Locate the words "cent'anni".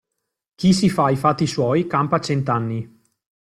2.19-2.81